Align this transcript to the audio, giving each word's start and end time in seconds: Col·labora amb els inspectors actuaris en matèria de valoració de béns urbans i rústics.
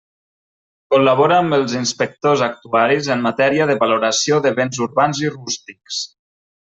Col·labora 0.93 1.35
amb 1.41 1.57
els 1.57 1.75
inspectors 1.81 2.43
actuaris 2.45 3.11
en 3.17 3.21
matèria 3.27 3.67
de 3.73 3.77
valoració 3.85 4.41
de 4.47 4.53
béns 4.61 4.81
urbans 4.87 5.21
i 5.27 5.31
rústics. 5.37 6.01